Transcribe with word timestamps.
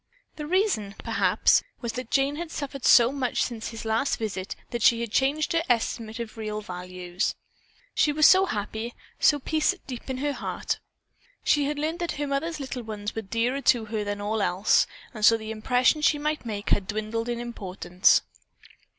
The 0.35 0.47
reason, 0.47 0.95
perhaps, 1.03 1.61
was 1.79 1.91
that 1.93 2.09
Jane 2.09 2.35
had 2.37 2.49
suffered 2.49 2.85
so 2.85 3.11
much 3.11 3.43
since 3.43 3.67
his 3.67 3.85
last 3.85 4.15
visit 4.17 4.55
that 4.71 4.81
she 4.81 4.99
had 5.01 5.11
changed 5.11 5.53
her 5.53 5.61
estimate 5.69 6.19
of 6.19 6.37
real 6.37 6.59
values. 6.59 7.35
She 7.93 8.11
was 8.11 8.25
so 8.27 8.47
happy, 8.47 8.95
so 9.19 9.37
at 9.37 9.45
peace 9.45 9.75
deep 9.85 10.09
in 10.09 10.17
her 10.17 10.33
heart. 10.33 10.79
She 11.43 11.65
had 11.65 11.77
learned 11.77 11.99
that 11.99 12.13
her 12.13 12.25
mother's 12.25 12.59
little 12.59 12.81
ones 12.81 13.13
were 13.13 13.21
dearer 13.21 13.61
to 13.61 13.85
her 13.85 14.03
than 14.03 14.19
all 14.19 14.41
else, 14.41 14.87
and 15.13 15.23
so 15.23 15.37
the 15.37 15.51
impression 15.51 16.01
she 16.01 16.17
might 16.17 16.47
make 16.47 16.71
had 16.71 16.87
dwindled 16.87 17.29
in 17.29 17.39
importance. 17.39 18.23